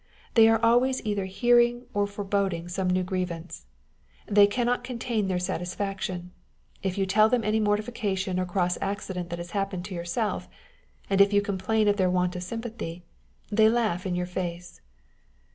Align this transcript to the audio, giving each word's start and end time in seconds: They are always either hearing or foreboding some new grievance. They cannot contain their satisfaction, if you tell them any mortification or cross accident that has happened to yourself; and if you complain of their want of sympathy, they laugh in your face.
They 0.33 0.47
are 0.49 0.59
always 0.65 1.05
either 1.05 1.25
hearing 1.25 1.83
or 1.93 2.07
foreboding 2.07 2.67
some 2.67 2.89
new 2.89 3.03
grievance. 3.03 3.67
They 4.25 4.47
cannot 4.47 4.83
contain 4.83 5.27
their 5.27 5.37
satisfaction, 5.37 6.31
if 6.81 6.97
you 6.97 7.05
tell 7.05 7.29
them 7.29 7.43
any 7.43 7.59
mortification 7.59 8.39
or 8.39 8.45
cross 8.47 8.79
accident 8.81 9.29
that 9.29 9.37
has 9.37 9.51
happened 9.51 9.85
to 9.85 9.93
yourself; 9.93 10.49
and 11.07 11.21
if 11.21 11.31
you 11.31 11.43
complain 11.43 11.87
of 11.87 11.97
their 11.97 12.09
want 12.09 12.35
of 12.35 12.41
sympathy, 12.41 13.03
they 13.51 13.69
laugh 13.69 14.07
in 14.07 14.15
your 14.15 14.25
face. 14.25 14.81